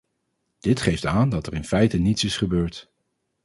[0.59, 2.91] Dit geeft aan dat er in feite niets is gebeurd.